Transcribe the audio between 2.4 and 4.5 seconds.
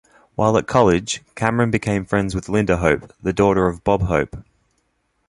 Linda Hope, the daughter of Bob Hope.